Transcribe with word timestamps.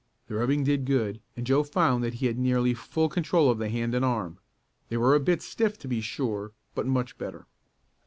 The 0.25 0.33
rubbing 0.33 0.63
did 0.63 0.85
good, 0.85 1.21
and 1.37 1.45
Joe 1.45 1.61
found 1.61 2.03
that 2.03 2.15
he 2.15 2.25
had 2.25 2.39
nearly 2.39 2.73
full 2.73 3.07
control 3.07 3.51
of 3.51 3.59
the 3.59 3.69
hand 3.69 3.93
and 3.93 4.03
arm. 4.03 4.39
They 4.89 4.97
were 4.97 5.13
a 5.13 5.19
bit 5.19 5.43
stiff 5.43 5.77
to 5.77 5.87
be 5.87 6.01
sure, 6.01 6.53
but 6.73 6.87
much 6.87 7.19
better. 7.19 7.45